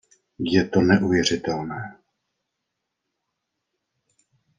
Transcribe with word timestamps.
Je 0.53 0.63
to 0.63 0.81
neuvěřitelné. 0.81 1.97